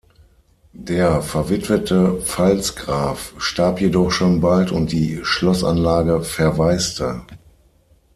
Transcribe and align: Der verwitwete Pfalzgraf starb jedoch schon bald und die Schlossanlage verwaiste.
Der 0.73 1.21
verwitwete 1.21 2.19
Pfalzgraf 2.21 3.35
starb 3.37 3.79
jedoch 3.79 4.09
schon 4.09 4.41
bald 4.41 4.71
und 4.71 4.91
die 4.91 5.19
Schlossanlage 5.23 6.23
verwaiste. 6.23 7.21